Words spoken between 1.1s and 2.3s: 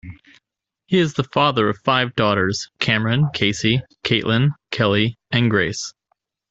the father of five